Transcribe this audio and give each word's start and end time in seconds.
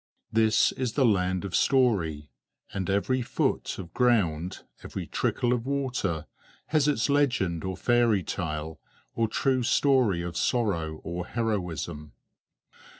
This 0.31 0.71
is 0.71 0.93
the 0.93 1.05
land 1.05 1.45
of 1.45 1.55
story, 1.55 2.31
and 2.73 2.89
every 2.89 3.21
foot 3.21 3.77
of 3.77 3.93
ground, 3.93 4.63
every 4.83 5.05
trickle 5.05 5.53
of 5.53 5.67
water, 5.67 6.25
has 6.69 6.87
its 6.87 7.07
legend 7.07 7.63
or 7.63 7.77
fairy 7.77 8.23
tale, 8.23 8.79
or 9.13 9.27
true 9.27 9.61
story 9.61 10.23
of 10.23 10.35
sorrow 10.35 11.01
or 11.03 11.27
heroism. 11.27 12.13